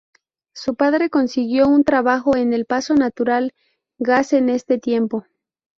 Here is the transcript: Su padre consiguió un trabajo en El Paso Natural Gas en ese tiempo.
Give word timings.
Su 0.55 0.73
padre 0.73 1.11
consiguió 1.11 1.67
un 1.67 1.83
trabajo 1.83 2.35
en 2.35 2.53
El 2.53 2.65
Paso 2.65 2.95
Natural 2.95 3.53
Gas 3.99 4.33
en 4.33 4.49
ese 4.49 4.79
tiempo. 4.79 5.25